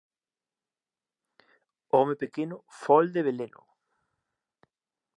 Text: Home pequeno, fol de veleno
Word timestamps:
Home 1.99 2.15
pequeno, 2.23 2.59
fol 2.81 3.13
de 3.19 3.25
veleno 3.31 3.63